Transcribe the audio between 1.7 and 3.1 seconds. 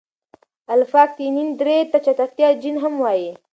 ته د چټکتیا جین هم